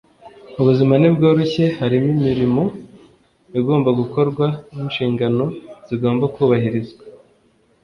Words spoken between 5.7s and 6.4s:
zigomba